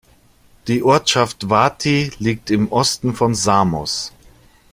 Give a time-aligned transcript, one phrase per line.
[0.65, 4.11] Die Ortschaft Vathy liegt im Osten von Samos.